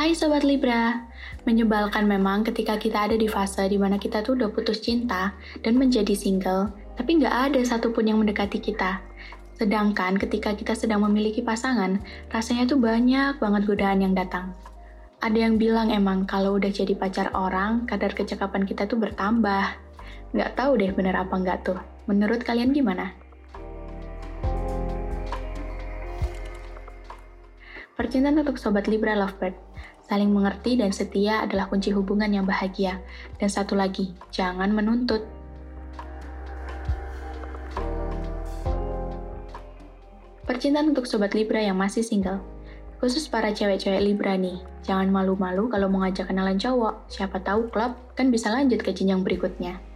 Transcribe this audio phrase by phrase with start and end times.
[0.00, 0.96] Hai Sobat Libra,
[1.44, 5.76] menyebalkan memang ketika kita ada di fase di mana kita tuh udah putus cinta dan
[5.76, 9.04] menjadi single, tapi nggak ada satupun yang mendekati kita.
[9.60, 12.00] Sedangkan ketika kita sedang memiliki pasangan,
[12.32, 14.56] rasanya tuh banyak banget godaan yang datang.
[15.20, 19.76] Ada yang bilang emang kalau udah jadi pacar orang, kadar kecakapan kita tuh bertambah.
[20.32, 21.76] Nggak tahu deh bener apa nggak tuh.
[22.08, 23.12] Menurut kalian gimana?
[27.98, 29.58] Percintaan untuk Sobat Libra Lovebird.
[30.06, 33.02] Saling mengerti dan setia adalah kunci hubungan yang bahagia.
[33.38, 35.26] Dan satu lagi, jangan menuntut.
[40.46, 42.42] Percintaan untuk Sobat Libra yang masih single.
[43.02, 47.10] Khusus para cewek-cewek Libra nih, jangan malu-malu kalau mau ngajak kenalan cowok.
[47.10, 49.89] Siapa tahu klub kan bisa lanjut ke jenjang berikutnya.